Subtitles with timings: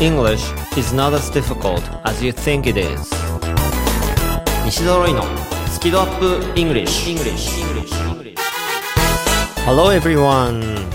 [0.00, 3.10] English is not as difficult as you think it is.
[4.64, 5.24] 西澤ロイの
[5.72, 7.50] スキドアップ English, English.
[9.66, 10.86] Hello everyone.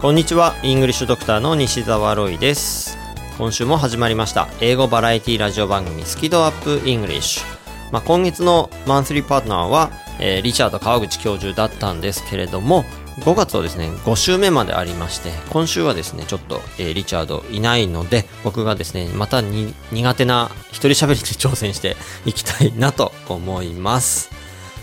[0.00, 0.54] こんにちは。
[0.62, 2.96] イングリッシュドクターの西澤ロイです。
[3.36, 4.48] 今週も始まりました。
[4.62, 7.44] 英語バラエティラジオ番組スキドアップ English
[7.92, 9.90] まあ、今月のマンスリーパートナーは、
[10.20, 12.84] えー、リチャード川口教授だったんですけれども
[13.20, 24.30] 5月はですね、5週目までありまして、今週はですね、ちょっと、えー、リチャードいないので、僕がですね、またに苦手な一人喋りに挑戦して いきたいなと思います。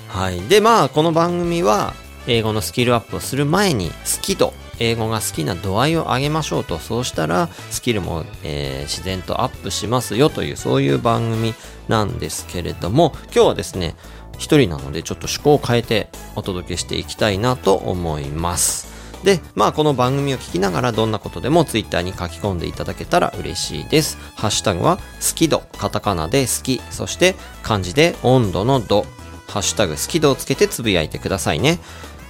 [0.10, 0.42] はい。
[0.42, 1.94] で、まあ、この番組は、
[2.28, 11.54] 英語のスキルアップをする前に、好きと、英語が好きな度合いを上げましょうと、そうしたら、スキルも、えー、自然とアップしますよという、そういう番組
[11.88, 13.96] なんですけれども、今日はですね、
[14.38, 18.94] 一人なのでちょっと趣向を変えてお届けしていきたいなと思います。
[19.24, 24.18] で、まあこの番組を聞きながらどんなことでも Twitter に書き込んでいただけたら嬉しいです。
[24.36, 25.02] ハッシュタグは好
[25.36, 29.06] き度、カタカナで好き、そして漢字で温度の度、
[29.48, 31.80] ハッシュタグ好き度をつけてつぶやいてくださいね。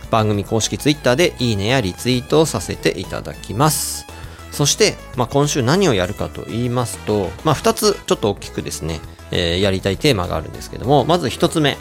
[0.09, 4.05] 番組公式 Twitter でいいねやリツイートをさせていただきます。
[4.52, 11.77] そして、まあ、今週何をやるかと言いますと、まあ、2つちょっと大きくですね、えー、やりたいテーマがあるんですけども、まず1つ目。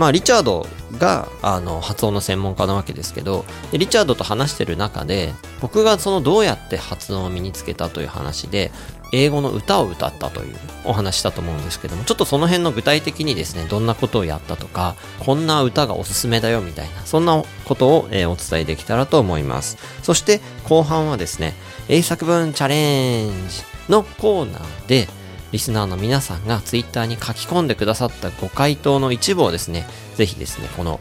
[0.00, 8.72] まあ、リチャードがあの発音の専門家なわけですけどリチャードと話してる中で僕がそのどうやって発音を身につけたという話で
[9.12, 10.56] 英語の歌を歌ったという
[10.86, 19.76] お話したと思うんですけどもちょっとその辺の具体的にですねどんなことをやったとかこんな歌がおすすめだよみたいなそんなことを、え、お伝えできたらと思います。
[20.02, 21.52] そして後半はですね
[21.88, 25.08] 英作文チャレンジのコーナーで
[25.52, 31.00] リスナーの皆さんがツイッターに書き込んでくださったご回答の一部をですね、ぜひですね、この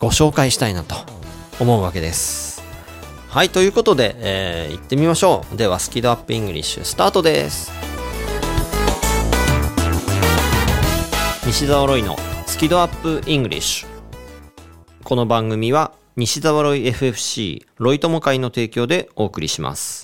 [0.00, 0.96] ご紹介したいなと
[1.60, 2.62] 思うわけです。
[3.28, 5.56] はい、ということで、えー、行ってみましょう。
[5.56, 7.72] では、スキドアップイングリッシュスタートです。
[11.46, 13.88] 西澤ロイのスキドアップイングリッシュ。
[15.02, 20.03] この番組は西澤ロイ FFC ロイ友会の提供でお送りします。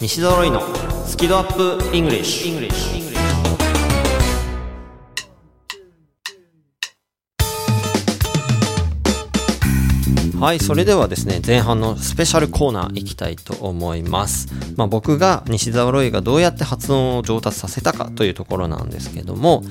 [0.00, 0.62] 西揃いの
[1.04, 3.09] スキドアップイングリッシュ
[10.40, 14.48] はい、それではですね、前半のスペシャルコーナー行きたいと思います。
[14.74, 19.62] まあ、僕が西澤ロイがどうやって発音を上達させたかというところなんですけども、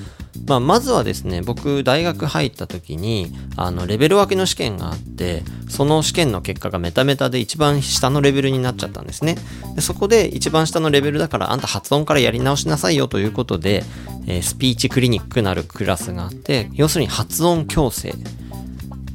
[0.46, 9.38] まあ、まずはですね、僕大学入った時に、あの、レベル分けの試験があって、その試験の結果がメタメタで一番下のレベルになっちゃったんですね。
[9.74, 13.84] でそこで一番下のレベルだからあんた発音からやり直しなさいよということで、
[14.28, 18.14] えー、スピーチクリニックなるクラスがあって、要するに発音矯正。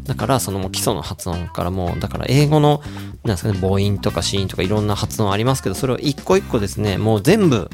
[0.04, 2.82] だから、そのもう基礎の発音からもう、だから英語の、
[3.24, 7.70] なんですかね、母音とか子音とかいろんな発音ありますけど、それを一個一個ですね、もう全部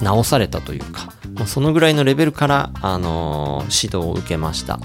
[0.00, 4.80] 直されたというか、もうそのぐらいのレベルから、あの、指導を受けました。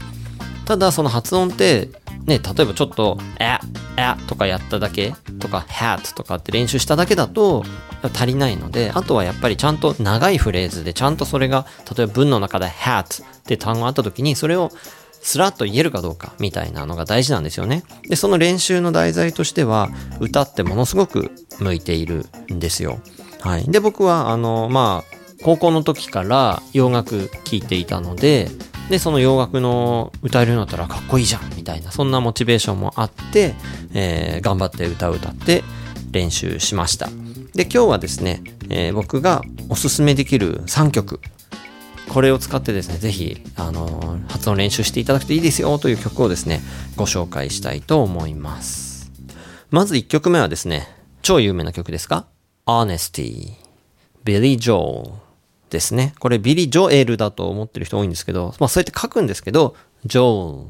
[0.66, 1.90] ただ、その発音って、
[2.26, 3.58] ね、例えばちょっと、え、
[3.98, 7.66] えとかやっただけとか、hat とかって練習しただけだと
[8.14, 11.66] 足りないので、あとはやっぱりちゃんと長いフレーズで、ちゃんとそれが、
[11.96, 14.72] 例えば文の中で hat って単語あった時に、それを
[15.22, 17.84] スラッと言えるかどうかみたいなのが大事なんですよね。
[18.08, 19.90] で、その練習の題材としては、
[20.20, 23.00] 歌ってものすごく向いているんですよ。
[23.42, 23.66] はい。
[23.70, 28.50] で、僕は、あの、まあ、高校の時から洋楽聴いていたので、
[28.90, 33.56] で、その洋楽の歌えるようになったらかっこいいじゃんみたいな、そんなモチベーションもあって、
[33.94, 35.64] えー、頑張って歌を歌って
[36.12, 37.08] 練習しました。
[37.54, 41.20] で、今日はですね、えー、僕がおすすめできる3曲
[42.12, 46.60] これを使ってですね、ぜひ、あの、発音練習していただくといいですよという曲をですね、
[46.98, 49.10] ご紹介したいと思います。
[49.70, 50.90] まず1曲目はですね、
[51.22, 52.26] 超有名な曲ですか
[52.66, 53.54] ?Honesty。
[54.26, 55.12] ビリー・ジョー
[55.70, 56.14] ですね。
[56.20, 60.68] これビリー・ジョエルだと思ってる人多いんですけど、まあそうやって書くんですけど、ジョー、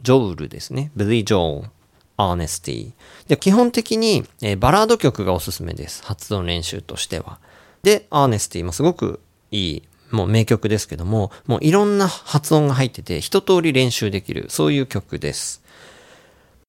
[0.00, 0.92] ジョールですね。
[0.96, 1.68] ビリー・ジョー。
[2.16, 2.92] Honesty。
[3.28, 6.02] で、基本的に、えー、バラード曲がおすすめです。
[6.04, 7.38] 発音練習としては。
[7.82, 15.62] で、Honesty もすごくいいもう名曲ですけども、もういろんな発音が入ってて、一通り練習できる、そういう曲です。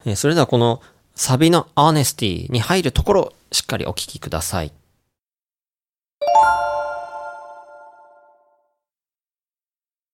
[0.06, 0.82] えそれではこの
[1.16, 4.72] サビの honesty に入るところ、しっかりお聞きください。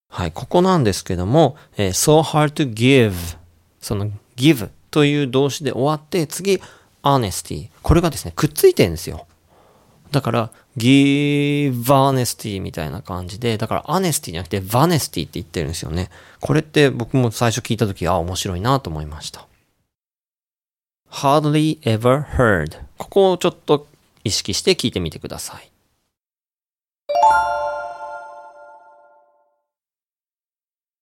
[0.09, 3.37] はい、ここなんですけども、え、so hard to give
[3.79, 6.59] その give という動詞で終わって、次、
[7.03, 7.69] honesty。
[7.83, 9.27] これがですね、くっついてるんですよ。
[10.11, 16.09] だから、give honesty みたいな感じで、だから honesty じゃなくて vanesty って言ってるんですよね。
[16.39, 19.47] これって僕も最初聞いたとき、あ、面白いなと思いました。
[21.09, 22.79] hardly ever heard。
[22.97, 23.87] ここをちょっと
[24.23, 25.71] 意識して聞いてみてください。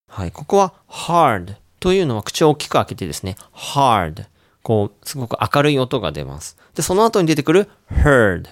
[0.07, 4.25] はい、ここは hard というのは口を大きく開けてですね、hard。
[4.63, 6.57] こう、すごく明るい音が出ます。
[6.74, 8.48] で、その後に出てくる heard。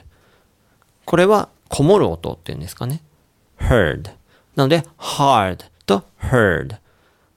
[1.06, 3.02] これはこもる音っていうんですかね。
[3.60, 4.12] heard。
[4.56, 6.78] なので、hard と heard。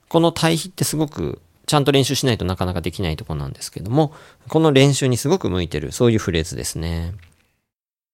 [0.09, 4.13] この対比ってすごくちゃんと練習しないとなかなかできないとこなんですけども、
[4.47, 7.13] この練習にすごく向いてる、そういうフレーズですね。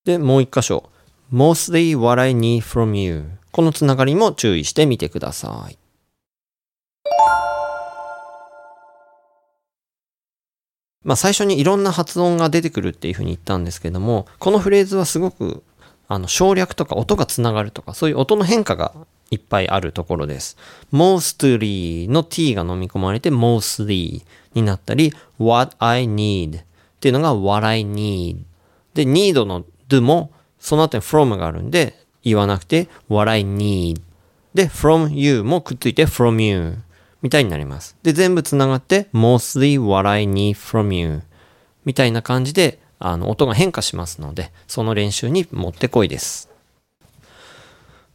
[0.05, 0.89] で、もう一箇所。
[1.31, 3.25] mostly what I need from you。
[3.51, 5.77] このつながりも注意してみてください。
[11.03, 15.63] まあ最初にいろんな発音が出てくるっていうふうに言ったんですけども、このフレーズはすごく
[16.07, 18.94] あの省略とか音がつながるとか、そういう音の変化が
[19.31, 20.57] いっぱいあるところです。
[20.91, 24.23] mostly の t が飲み込まれて mostly
[24.53, 26.63] になったり、what I need っ
[27.00, 28.38] ていうのが what I need。
[28.94, 34.01] で、need の do もその後に from があるんで言わなくて what I need。
[34.53, 36.77] で、from you もくっついて from you。
[37.23, 37.95] みたいになります。
[38.03, 41.23] で、全部つながって mostly what I need from you
[41.85, 46.49] みたいな感じで、あの、音が変化しますので、その練習にもってこいです。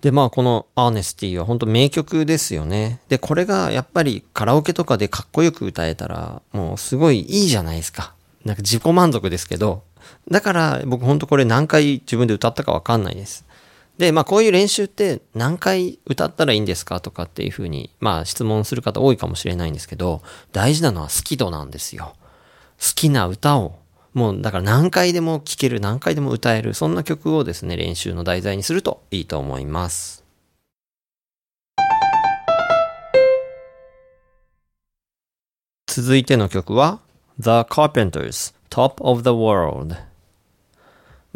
[0.02, 3.00] で、まあ、この Honesty は本当名曲ですよね。
[3.08, 8.14] で、これがやっぱりカラオケとかでかっこよく歌えたら、もうすごいいいじゃないですか。
[8.44, 9.82] なんか自己満足ですけど、
[10.30, 13.44] だから僕本当これ何回自分で歌ったかわかんないです。
[13.98, 20.22] で、まあこういう練習って何回歌ったらいいんですかとかっていうふうに、まあ質問する方多いかもしれないんですけど、
[20.52, 22.14] 大事なのは好き度なんですよ。
[22.80, 23.80] 好きな歌を、
[24.14, 30.24] もうだから何回でも聴ける、何回でも歌える、そんな曲をですね、練習の題材にするといいと思います。
[35.88, 37.00] 続いての曲は
[37.40, 39.96] The Carpenters Top of the World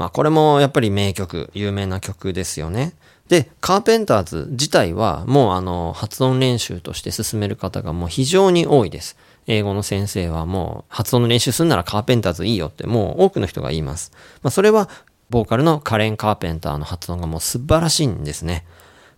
[0.03, 2.93] まあこれもやっぱり名曲、有名な曲ですよね。
[3.29, 9.17] で、カーペンターズ自体はもうあの発音練習として進める方がもう非常に多いです。
[9.47, 14.11] 英語の先生はもう発音の練習するならカーペンターズいいよってもう多くの人が言います。
[14.43, 14.89] まあそれは
[15.31, 18.67] ボーカルのカレン・カーペンターの発音がもう素晴らしいんですね。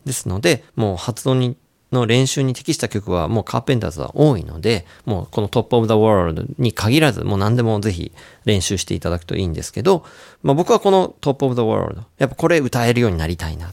[0.04, 1.56] ですので、もう発音に
[1.94, 8.12] の練習に適した曲はもうカーペンターズは多いので、もうこのトップオブザワールドに限らず、もう何でもぜひ
[8.44, 10.04] 練習していただくといいんですけど、
[10.42, 13.72] まあ僕はこのトップオブザワールド、やっぱこれ歌えるようになりたいなっ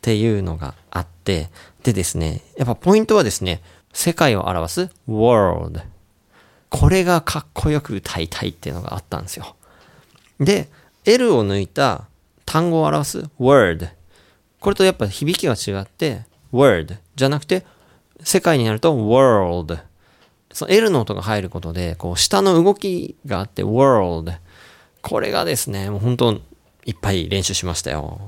[0.00, 1.50] ていうのがあって、
[1.82, 3.60] でですね、やっぱポイントはですね、
[3.92, 5.80] 世界を表す world。
[6.68, 9.56] これがかっこよく歌いたいっていうのがあったんですよ。
[10.40, 10.68] で、
[11.04, 12.06] L を抜いた
[12.44, 13.88] 単語を表す word。
[14.60, 16.24] これとやっぱ響きが違って、
[16.56, 17.64] word じゃなくて、
[18.22, 19.78] 世界になると world。
[20.52, 24.32] その L の音が入ることで、こう、下の動きがあって world。
[25.02, 26.40] これがですね、もう本当
[26.86, 28.20] いっぱい練習しましたよ。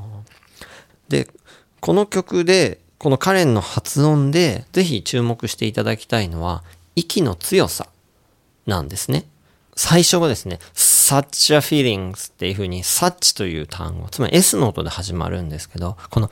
[1.09, 1.29] で、
[1.81, 6.65] この曲で、このカレンの発音で、ぜひ注目していただきたいのは、
[6.97, 7.89] 息の強さ
[8.67, 9.25] なんですね。
[9.77, 16.31] 最初はですね、such a feelings っていう風に such という単語、つまり S の音で始まるんですけど、この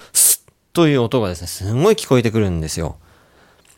[0.76, 2.98] という音がですね、すごい聞こえてくるんですよ。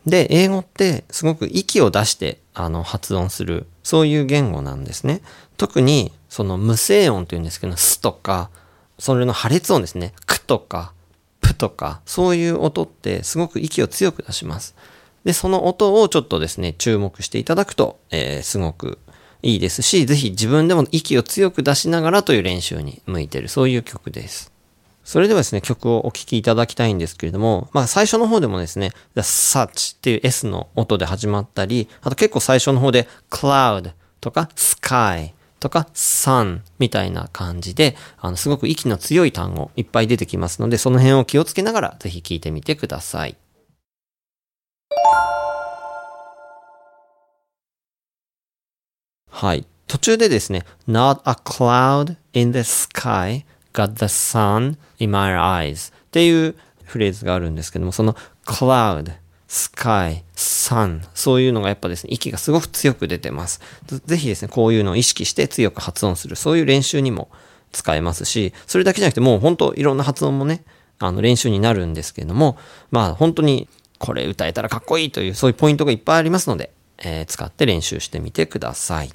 [0.05, 5.21] で、英語ってすごく息を出してあの発音する、そういう言語なんですね。
[5.59, 8.51] 特にその無声音っていうんですけど、すとか、
[8.99, 10.13] それの破裂音ですね。
[10.27, 10.93] くとか、
[11.41, 14.75] ぷとか、そういう音ってすごく息を強く出します。
[15.23, 18.99] で、その音をちょっとですね、注目していただくと、えー、すごく
[19.43, 24.58] いいですし、ぜひ自分でも息を強く出しながらという練習に向いてる、そういう曲です。
[25.09, 43.39] それではですね、曲をお聴きいただきたいんですけれども、まあ最初の方でもですね、the such っていう S の音で始まったり、あと結構最初の方で cloud とか sky とか sun みたいな感じで、あの、すごく息の強い単語いっぱい出てきますので、その辺を気をつけながらぜひ聴いてみてください。
[49.31, 49.65] はい。
[49.87, 53.47] 途中でですね、not a cloud in the sky
[53.79, 59.13] got the sun in my eyes っていうフレーズがあるんですけども、その cloud
[59.49, 63.61] sky, sun そういうのがやっぱですね、息がすごく強く出てます。
[64.07, 67.31] ぜひですね、こういうのを意識して強く発音する、そういう練習にも
[67.73, 70.65] 使えますし、それだけじゃなくてもう本当いろんな発音もね、
[70.99, 72.59] あの練習になるんですけども、
[72.91, 73.69] まあ本当に
[73.99, 79.11] これ歌えたらかっこいいというそういうポイントがいっぱいありますので、えー、使って練習してみてください。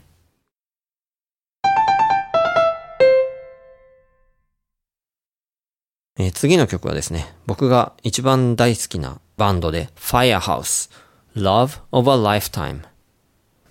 [6.18, 10.92] えー、次の曲はですね、僕が一番大好きなバンドで Firehouse
[11.36, 12.82] Love of a Lifetime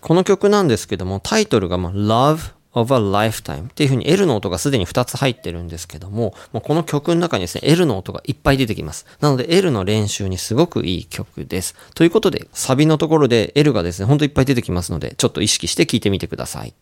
[0.01, 9.07] この曲なんですけどもタイトルが、まあ、Love of a Lifetime っていう風に L の音がすでに2つ入ってるんですけども、もうこの曲の中にですね、L の音がいっぱい出てきます。
[9.21, 11.77] なので L の練習にすごくいい曲です。
[11.95, 16.75] ということで、サビのところで L がですね、ほんといっぱい出てきますので、ちょっと意識して聴いてみてください。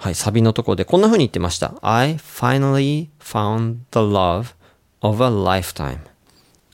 [0.00, 1.74] はい、サビのところでこんな風に言ってました。
[1.82, 4.54] I finally found the love
[5.00, 5.98] of a lifetime.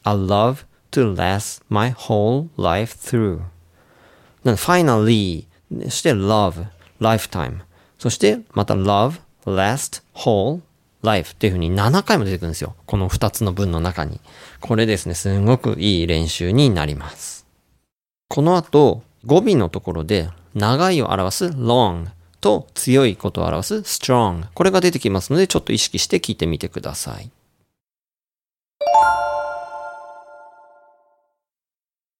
[0.04, 3.40] A love to last my whole life through.
[4.44, 5.46] なの finally
[5.84, 6.66] そして love,
[7.00, 7.60] lifetime
[7.98, 10.60] そしてまた love, last, whole,
[11.02, 12.74] life っていう風に7回も出てくるんですよ。
[12.84, 14.20] この2つの文の中に。
[14.60, 17.46] これですね、すごくいい練習になります。
[18.28, 22.08] この後、語尾のところで長いを表す long
[22.44, 27.30] と強いことを表す strong これが出てきますのでちょっと意識して聞いてみてください。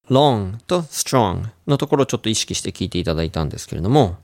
[0.09, 4.17] long と strong のところをちょっと意識して聞いていただいたんですけれども、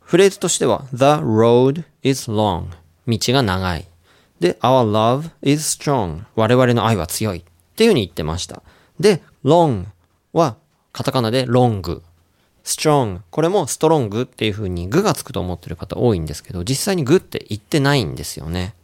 [0.00, 2.64] フレーズとしては The road is long
[3.06, 3.86] 道が長い。
[4.40, 7.42] で、Our love is strong 我々の愛は強いっ
[7.76, 8.64] ていうふうに言ってました。
[8.98, 9.84] で、long
[10.32, 10.56] は
[10.90, 11.80] カタカナで long
[12.64, 18.74] strong これもストロングっていうふうに具がつくと思ってる方多いんですけど、実際にグって言ってないんですよね。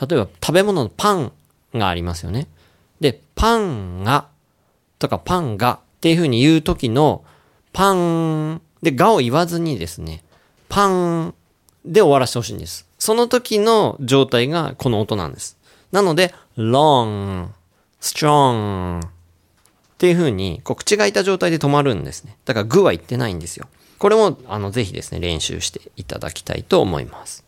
[0.00, 1.32] 例えば食べ物のパン
[1.74, 2.48] がありますよね。
[3.00, 4.28] で、パンが
[4.98, 7.24] とかパンがっていう風に言う時の
[7.72, 10.22] パンでがを言わずにですね、
[10.68, 11.34] パン
[11.84, 12.88] で終わらせてほしいんです。
[12.98, 15.58] その時の状態がこの音なんです。
[15.90, 17.48] なので、long,
[18.00, 19.00] strong
[20.02, 22.36] っていう風にこう口が開いた状態で止まるんですね。
[22.44, 23.68] だからグは言ってないんですよ。
[23.98, 27.44] これもあのぜひですね、練習していただきたいと思います。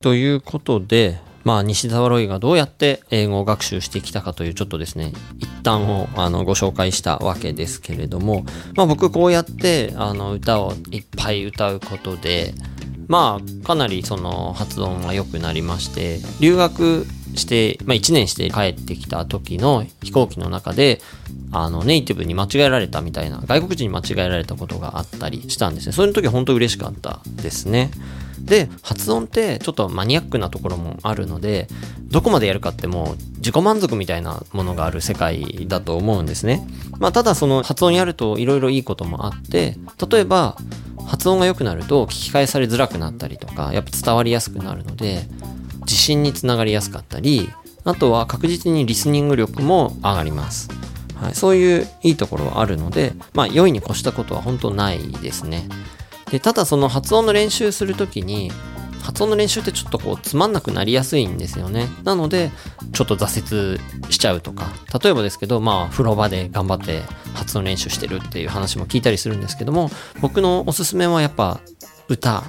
[0.00, 8.44] ということで、まあ、西澤ロイがどうやって英語を学習してきたかというちょっとですね、一旦をあのご紹介したわけですけれども、
[8.74, 12.52] まあ僕こうやってあの歌をいっぱい歌うことで、
[13.08, 21.00] まあかなりその発音が良くなりまして、留学して、まあ1年して帰ってきた時の飛行機の中で、
[21.52, 25.92] あのネイティブに間違えられたみたいな、外国人に間違えられたことがあったりしたんですね。
[25.92, 27.90] そういう時本当嬉しかったですね。
[28.50, 31.68] で発音ってちょっとマニアックなところもあるので
[32.08, 36.66] どこまでやるかってもう自己満足みたいなものがある世界だと思うんですね。
[36.98, 39.76] まあ、ただその発音やるといろいろいいこともあって
[40.10, 40.56] 例えば
[41.06, 45.22] 発音が良くなると聞き返されづらくなったりとかやっぱ伝わりやすくなるので
[45.82, 47.48] 自信につながりやすかったり
[47.84, 50.68] あとは確実にリスニング力も上がります。
[51.14, 55.68] はい、そういういいところはあるので、まあ、良いに越したことは本当ないですね。
[56.30, 58.50] でただその発音の練習するときに
[59.02, 61.88] 発音の練習ってちょっとこうつまんなくなりやすいんですよね。
[62.04, 62.50] なので
[62.92, 64.72] ちょっと挫折しちゃうとか。
[65.02, 67.02] 例えばですけどまあ風呂場で頑張って
[67.34, 71.60] 発音練習してるっていう話も聞いたりするんですけども僕のおすすめはやっぱ
[72.08, 72.44] 歌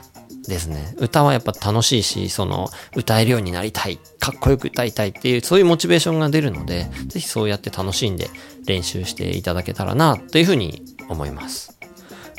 [0.47, 0.95] ですね。
[0.97, 8.29] 歌はやっぱ楽しいしその歌えるようになりたいかっこよく歌いたいっていうそういうモチベーションが出るので是非そうやって楽しんで
[8.65, 11.80] 練習していただけたらなというふうに思います。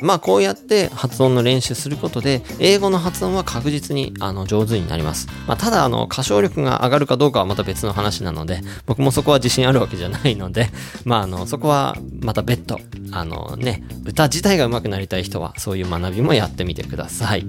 [0.01, 10.69] まあこうやって発音の練習することで英語の発音は確実にあの上手になります、まあ、ただあの歌唱力が上がるかどうかはまた別の話なので僕もそこは自信あるわけじゃないので
[11.05, 12.79] まああのそこはまた別途
[13.11, 17.45] あのね歌自体が上手くなりたい人はそういう学びもやってみてください。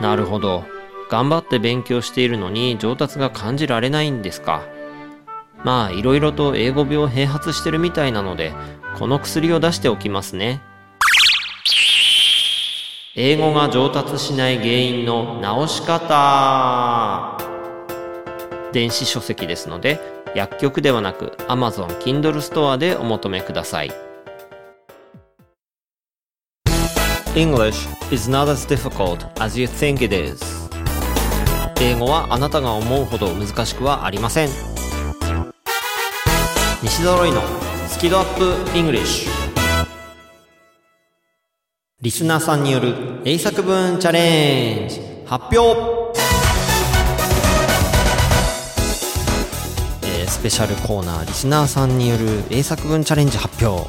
[0.00, 0.64] なるほど。
[1.10, 4.62] 頑張って勉強しているのに上達が感じられないんですか？
[5.64, 8.52] まあいろいろと英語病併発してるみたいなので
[8.98, 10.60] この薬を出しておきますね。
[13.14, 17.38] 英語が上達しない原因の直し方。
[18.72, 20.00] 電子書籍ですので
[20.34, 23.92] 薬局ではなく Amazon Kindle ストアでお求めください。
[27.34, 30.42] English is not as difficult as you think it is.
[31.80, 34.71] 英語はあなたが思うほど難しくはありません。
[36.84, 37.40] 西揃いの
[37.86, 39.30] スキドアップイングリッシュ
[42.00, 45.00] リスナーさんによる英作文チャレンジ。
[45.24, 46.12] 発表。
[50.02, 51.24] えースペシャルコーナー。
[51.24, 53.88] リスナーさんによる英作文チャレンジ発表。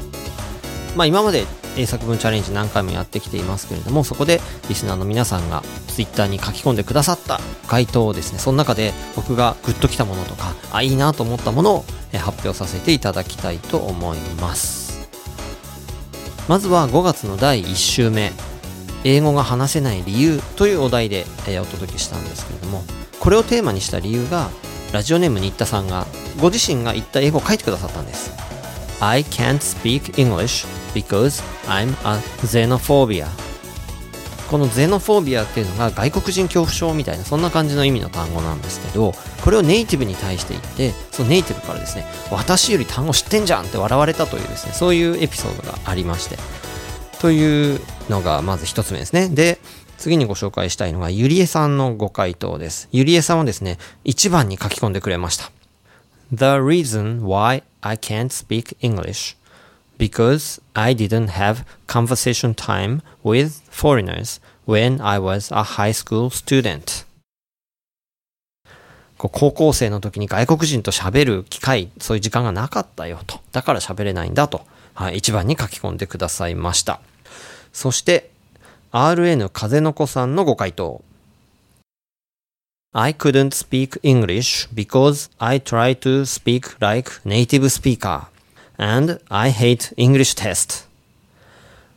[0.96, 8.40] まあ今まで英作文チャレンジ何回もやってきていますけれどもそこでリスナーの皆さんが Twitter に書き込んでくださった回答をですね。
[8.40, 15.10] その中で僕がグッときたものとかあいいなと思ったものを発表させていただきたいと思います。
[16.48, 18.32] まずは5月の第1週目。
[19.06, 21.26] 英語が話せない理由というお題で、
[21.62, 22.84] お届けしたんですけれども
[23.20, 24.50] これをテーマにした理由が
[24.94, 26.08] ラジオネーム新田さんが
[26.40, 28.32] ご自身が言った英語を書いてくださったんです。
[29.02, 30.66] I can't speak English.
[30.94, 33.28] Because I'm a xenophobia.
[34.50, 46.38] このゼノフォービアっていうのが外国人恐怖症みたいなそんな感じの意味の単語なんですけどこれをネイティブに対して言ってそのネイティブからですね私より単語知ってんじゃんって笑われたというですねそういうエピソードがありまして。
[47.20, 49.30] というのがまず一つ目ですね。
[49.30, 49.58] で
[49.98, 52.90] 次にご紹介したいのがゆりえさんのご回答です。
[52.92, 55.50] ゆりえさんはですね1番に書き込んでくれました。
[56.34, 59.38] The reason why I can't speak English
[60.04, 67.06] because I didn't have conversation time with foreigners when I was a high school student.
[69.18, 73.40] 高校生の時に外国人と喋る機会、そういう時間がなかったよと。
[73.54, 74.66] だから喋れないんだと。
[74.94, 77.00] はい、一番に書き込んでくださいました。
[77.72, 78.30] そして、
[78.92, 81.02] RN 風の子さんのご回答。
[82.92, 88.33] I couldn't speak English because I tried to speak like native speaker.
[88.84, 90.86] And I hate English test.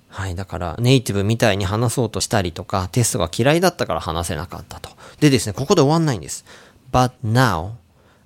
[0.09, 0.37] はい。
[0.37, 4.90] だから、ネイティブみたいに話そうとしたりとか、テストが嫌いだったから話せなかったと。
[5.19, 6.45] でですね、ここで終わんないんです。
[6.93, 7.73] But now,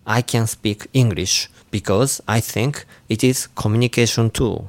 [0.04, 4.64] I can speak English because I think it is communication tool.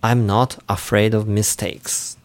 [0.00, 2.16] I'm not afraid of mistakes.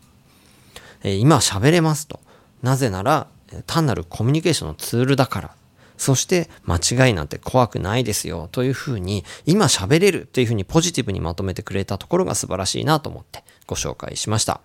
[1.03, 2.21] 今は喋れますと。
[2.63, 3.27] なぜなら、
[3.67, 5.58] 単なるコミュニケーションのツールだから。
[5.99, 8.47] そして、間違いなんて怖くないですよ。
[8.53, 14.61] というふうに、今喋れるっていうふうにポジティブにまとめてくれたところが素晴らしいなと思ってご紹介しました。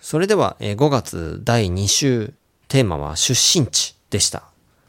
[0.00, 2.32] それでは、5月第2週、
[2.68, 4.44] テーマは出身地でした。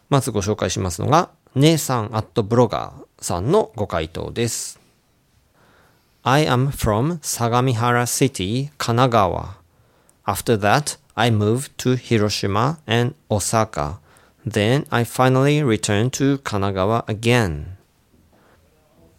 [0.09, 4.79] まずご紹介しますのが、姉さんアットブロガーさんのご回答です。
[6.23, 9.55] I am from Sagamihara City, Kanagawa.
[10.25, 13.99] After that, I moved to Hiroshima and Osaka.
[14.45, 17.75] Then I finally returned to Kanagawa again.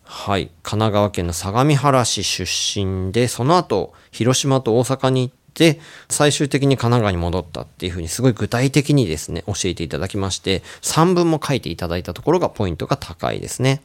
[0.04, 0.50] はい。
[0.62, 13.82] 神奈川県の相模原市出身で、その後、広島と大阪に行って、最終的に神奈川に戻ったっていうふうに、すごい具体的にですね、教えていただきまして、3文も書いていただいたところがポイントが高いですね。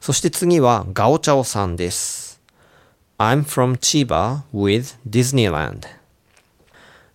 [0.00, 2.42] そして次は、ガオチャオさんです。
[3.18, 5.86] I'm from Chiba with Disneyland.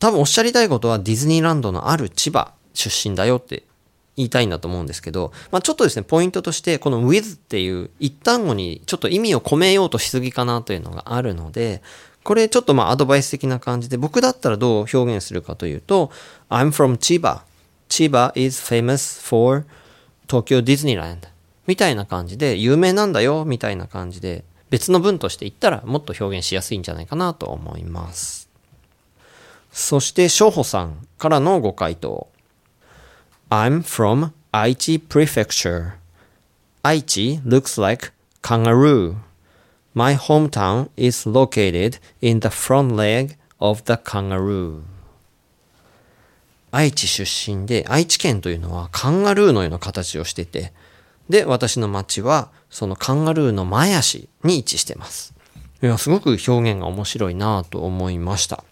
[0.02, 3.64] 多分おっしゃりたいことはディズニーランドのある千葉出身だよって
[4.18, 11.84] 言いたいんだと思うんですけど、まあ、ちょっとですね、ポイントとして、この with っていう一単語にちょっと意味を込めようとしすぎかなというのがあるので、
[12.24, 16.10] これちょっとまあアドバイス的な感じで、僕だったらどう表現するかというと、
[16.50, 17.42] I'm from Chiba.
[17.88, 19.66] Chiba is famous for
[20.28, 21.20] Tokyo Disneyland.
[21.68, 28.51] みたいな感じで、有名なんだよ、みたいな感じで、別の文として言ったらもっと表現しやすいんじゃないかなと思います。
[29.72, 32.28] そして、しょうほさんからのご回答。
[33.50, 35.94] I'm from Aichi Prefecture.
[36.84, 39.16] Aichi looks like kangaroo.
[39.94, 44.82] My hometown is located in the front leg of the kangaroo.
[46.72, 50.72] 愛知出身で、愛知県というのはカンガルーのような形をしてて、
[51.30, 55.34] で、私の町はそのカンガルーの前足に位置してます。
[55.84, 58.64] いや、すごく表現が面白いなと思いました。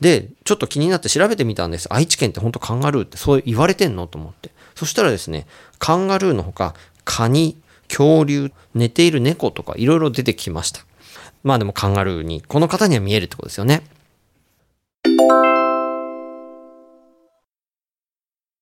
[0.00, 1.92] で、ちょっと気になって調べてみたんです。
[1.92, 4.50] 愛知県って本当カンガルーってそう言われてんのと思って。
[4.74, 5.46] そしたらですね、
[5.78, 7.56] カンガルーのほか、カニ、
[7.88, 10.84] 恐竜、寝ている猫とかいろいろ出てきました。
[11.42, 13.82] まあでもカンガルーに、この方には見えるってことですよね。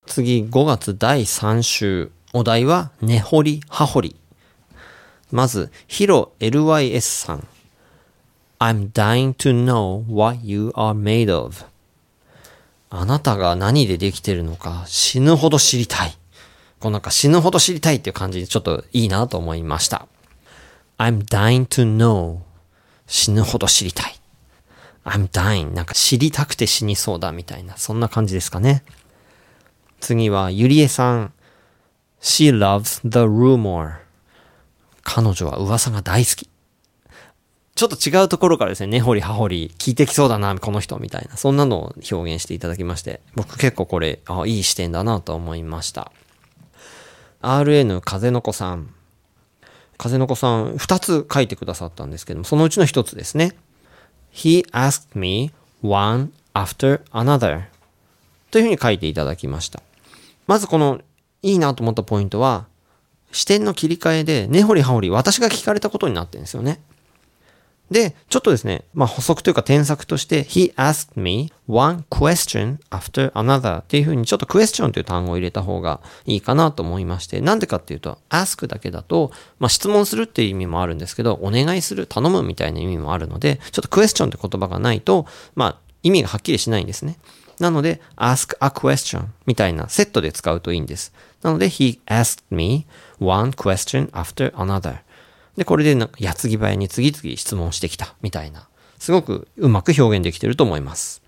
[0.06, 2.11] 次、5月第3週。
[2.33, 4.16] お題は、根掘り葉掘り。
[5.30, 7.46] まず、ヒロ LYS さん。
[8.62, 11.64] I'm dying to know what you are made of.
[12.90, 16.14] あなたが何でできてるのか死ぬほど知りたい。
[16.79, 20.07] こうなんか死ぬほど知りたいっていう感じでちょっといいなと思いました。
[20.99, 22.40] I'm dying to know.
[23.07, 24.14] 死ぬほど知りたい。
[25.07, 28.85] I'm dying なんか知りたくて死にそうだみたいな、そんな感じですかね。
[30.01, 31.33] 次は、ゆりえさん。
[32.20, 34.01] She loves the rumor.
[35.03, 36.49] 彼女は噂が大好き。
[37.81, 46.12] ちょっと違うところからですね、根掘り葉掘り聞いてきそうだな、この人みたいな、そんなのを表現していただきまして、僕結構これ、あいい視点だなと思いました。
[47.40, 48.93] RN 風の子さん。
[49.97, 53.57] 風の子さん、二つ書いてくださったんですけども、そのうちの一つですね。
[54.31, 57.62] He asked me one after another
[58.51, 59.81] というふうに書いていただきました。
[60.47, 61.01] まずこの
[61.40, 62.66] いいなと思ったポイントは、
[63.33, 66.79] 視点の切り替えで根掘り葉掘り私が聞かれたことになってるんですよね。
[67.90, 85.26] で、ちょっとですね、まあ補足というか添削として、he asked me one question after another っていう風にちょっと question という単語を入れた方がいいかなと思いまして、なんでかっていうと、ask だけだと、まあ質問するっていう意味もあるんですけど、お願いする、頼むみたいな意味もあるので、ちょっと question って言葉がないと、
[85.57, 87.18] まあ意味がはっきりしないんですね。
[87.59, 91.12] なので、ask a question みたいなセットで使うといいんです。
[91.42, 92.87] なので、he asked me
[93.18, 95.00] one question after another
[95.61, 98.66] で、これでなんか矢継ぎ早に次々質問してきたみたいな、
[98.99, 101.20] すごくうまく表現できてると思います。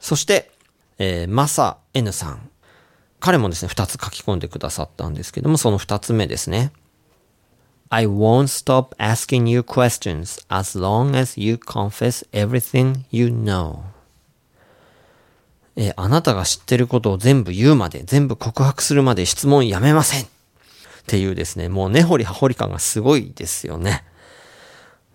[0.00, 0.50] そして、
[0.96, 2.48] えー、マサ N さん。
[3.20, 6.72] 彼もですね、二つ書き込んでくださったんですけども、その二つ目ですね。
[7.90, 13.80] I won't stop asking you questions as long as you confess everything you know.
[15.76, 20.37] えー、あなたが知ってることを全部言うまで、全部告白するまで質問やめません。
[21.08, 24.04] っていうですね、もう根掘り葉掘り感がすごいですよね。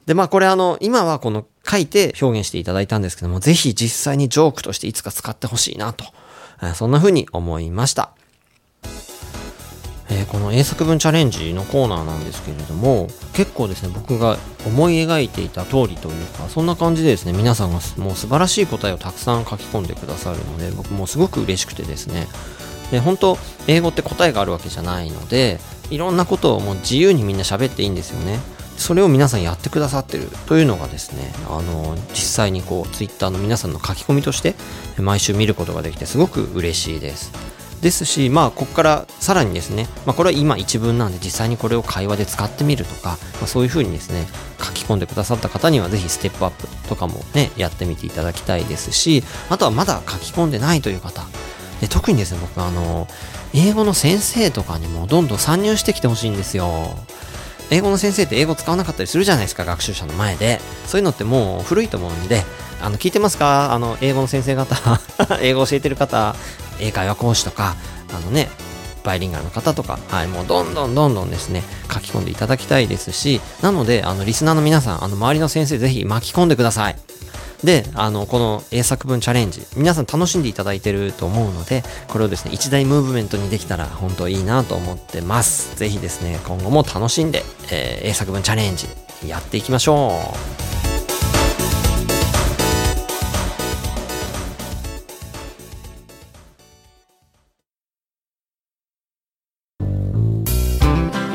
[0.07, 6.05] で、まあこれあの、今はこの書いて表現していただいたんですけども、ぜひ実際にジョークとしていつか使ってほしいなと、
[6.73, 8.09] そんな風に思いました。
[10.09, 22.27] えー、この英作文チャレンジのコーナーなんですけれども結構ですね僕が思い描いていた通りというかそんな感じでですね皆さんがもう素晴らしい答えをたくさん書き込んでくださるので僕もすごく嬉しくてですね
[22.91, 25.59] で本当英語って答えがあるわけじゃないので
[25.93, 28.39] いろんなことをもう自由にみんな喋っていいんですよね。
[28.77, 30.27] それを皆さんやってくださってる。
[30.47, 34.55] というのがですねあの実際にこう Twitter の皆さんの書き込みとして
[34.99, 37.31] 毎週見ることができてすごく嬉しいです。
[37.83, 44.25] ですしまあここからさらにですね、まあ、これは今一文なんで実際にこれを会話で使ってみるとか、まあ、そういうふうにですね
[44.57, 51.23] 書き込んでくださった方にはぜひステップアップとかもねやってみていただきたいですしあとはまだ書き込んでないという方
[51.83, 53.09] で特にですね僕あの
[53.53, 56.69] 英語の先生とかにもどんどん参入してきてほしいんですよ。
[57.71, 60.61] 英語の先生って英語使わなかったりするじゃないですか学習者の前で。
[60.87, 62.43] そういうのってもう古いと思うんで
[62.81, 63.73] あの聞いてますか？
[63.73, 64.77] あの英語の先生方
[65.43, 66.37] 英語教えてる方
[66.79, 67.75] 英会話講師とか
[68.13, 68.49] あのね
[69.03, 76.95] バイリンガルの方とか、はい、もうどんどんどんどんですね、書き込んでいただきたいですし、なので、あの、リスナーの皆さん、あの、周りの先生ぜひ巻き込んでください。
[77.63, 85.75] で、あの、この英作文チャレンジ、皆さん楽しんでいただいてると思うので、これをですね、一大ムーブメントにできたら本当いいなと思ってます。
[85.77, 88.87] ぜひですね、今後も楽しんで、えー、英作文チャレンジ
[89.25, 90.11] やっていきましょ
[90.59, 90.73] う。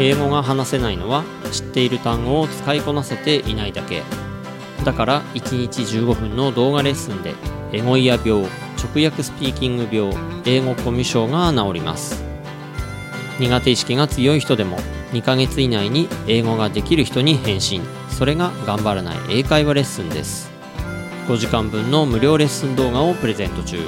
[0.00, 4.04] 英語が話せないのは知っている単語を使いこなせていないだけ
[4.84, 7.34] だから1日15分の動画レッスンで
[7.72, 8.46] エゴイヤ病
[8.78, 10.14] 直訳スピーキング病
[10.46, 12.22] 英語コミュ障が治ります。
[13.38, 14.78] 苦手意識が強い人でも
[15.12, 20.50] 2ヶ月以内に英語ができる人に返信それが頑張らない英会話レッスンです。
[21.28, 23.78] 5時間分の無料レッスン動画をプレゼント中。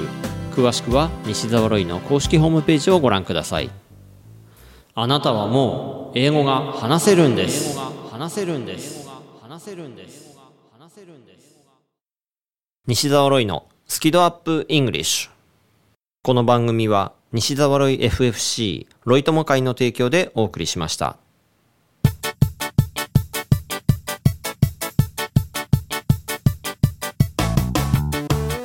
[0.51, 3.71] 詳しくは西澤ロイの公式ホームページをご覧ください。
[4.93, 7.79] あなたはもう英語が話せるんです
[8.11, 9.09] 話せるんです。
[9.41, 10.30] 話せるんです。
[12.87, 15.29] 西澤ロイのスキドアップイングリッシュ。
[16.23, 21.17] この番組は西澤ロイ FFC ロイ友会の提供でお送りしました。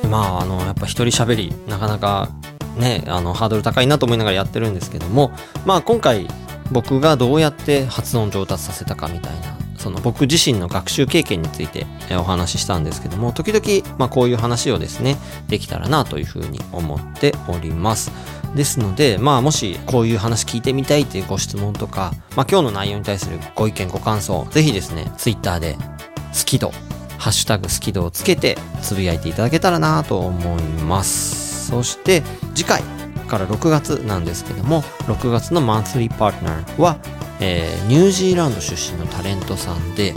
[0.09, 2.29] まああのやっぱ一人喋りなかなか
[2.75, 5.31] ねあのハードル高いなと思いながらやってるんですけども
[5.63, 6.27] まあ今回
[6.71, 9.56] 僕がどうやって発音上達させたかみたいな
[9.87, 11.85] その僕自身の学習経験について
[12.17, 15.15] お話ししたんですけども時々、まあ、こういう話をですね
[15.47, 18.11] できたらなというふうに思っております。
[18.53, 25.77] ですので、まあ、もしこういう話聞いてみたいというご質問とか、まあ、今日の内容に対するご意見ご感想ぜひですね Twitter で
[26.37, 26.73] 「好き度」
[27.17, 31.67] ハッシュタグ好き度をつけてつぶやいていただけたらなと思います。
[31.67, 32.23] そして
[32.53, 32.83] 次回
[33.27, 36.97] から6月なんですけども6月のマンスリーパートナーは
[37.39, 40.13] えー、ニュージーランド出身のタレントさんで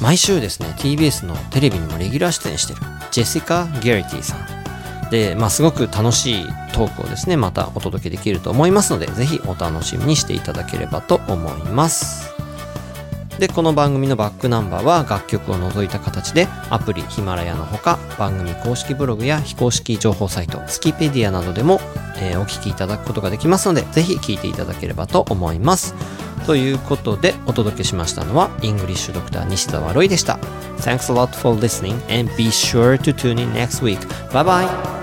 [0.00, 2.80] 毎週ですね TBS のテレビにもレギュラー出演してる
[3.10, 4.62] ジェシカ・ゲリティさん。
[5.10, 12.32] で、まあ、すごく楽しいトークをですねまたお届けできると思いますのでぜひお楽しみにしていただければと思います。
[13.38, 21.80] でこの番組のバックナンバーは楽曲を除いた形でアプリヒマラヤのほか番組公式ブログや非公式情報サイトスキペディアなどでも、
[22.18, 25.94] えー、お聴きいただくことができますのでぜひ聴いていただければと思います。
[26.46, 30.38] ということでお届けしましたのはイングリッシュドクター西澤ロイでした
[30.78, 34.00] Thanks a lot for listening and be sure to tune in next week.
[34.32, 35.01] Bye bye!